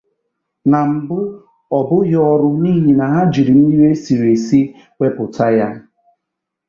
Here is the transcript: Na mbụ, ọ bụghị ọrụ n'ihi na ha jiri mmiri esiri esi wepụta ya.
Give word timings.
Na 0.69 0.79
mbụ, 0.91 1.17
ọ 1.77 1.79
bụghị 1.87 2.17
ọrụ 2.31 2.49
n'ihi 2.61 2.91
na 2.99 3.05
ha 3.13 3.21
jiri 3.33 3.53
mmiri 3.57 3.83
esiri 3.93 4.27
esi 4.37 4.59
wepụta 4.99 5.45
ya. 5.57 5.67